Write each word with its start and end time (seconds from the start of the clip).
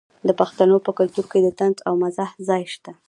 د 0.27 0.29
پښتنو 0.39 0.77
په 0.85 0.91
کلتور 0.97 1.25
کې 1.31 1.39
د 1.43 1.47
طنز 1.59 1.77
او 1.87 1.93
مزاح 2.01 2.31
ځای 2.47 2.63
شته. 2.73 2.91